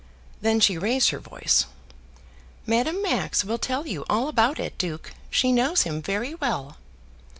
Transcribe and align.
Then 0.41 0.59
she 0.59 0.79
raised 0.79 1.11
her 1.11 1.19
voice. 1.19 1.67
"Madame 2.65 3.03
Max 3.03 3.43
will 3.45 3.59
tell 3.59 3.85
you 3.85 4.03
all 4.09 4.29
about 4.29 4.59
it, 4.59 4.75
duke. 4.79 5.13
She 5.29 5.51
knows 5.51 5.83
him 5.83 6.01
very 6.01 6.33
well." 6.33 6.77